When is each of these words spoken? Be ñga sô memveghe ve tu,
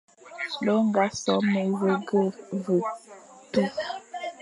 Be 0.63 0.73
ñga 0.85 1.05
sô 1.21 1.33
memveghe 1.51 2.21
ve 2.63 2.75
tu, 3.51 3.63